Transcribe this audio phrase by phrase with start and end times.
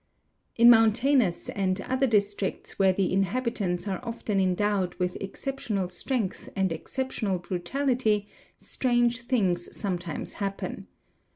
[0.57, 6.49] 7 In mountainous and other districts where the inhabitants are often mdowed with exceptional strength
[6.55, 8.27] and exceptional brutality,
[8.57, 10.87] strange things sometimes happen.